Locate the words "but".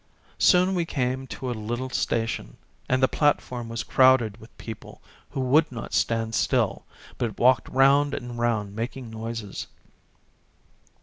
7.19-7.37